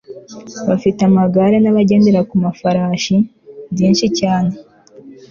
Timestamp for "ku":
2.29-2.35